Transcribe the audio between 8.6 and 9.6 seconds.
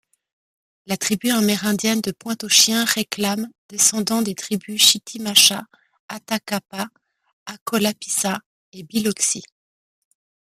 et Biloxi.